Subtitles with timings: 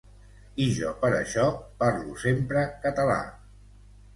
[0.63, 1.45] I jo per això
[1.83, 3.19] parlo sempre català.